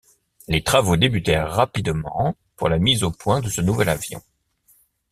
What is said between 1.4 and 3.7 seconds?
rapidement pour la mise au point de ce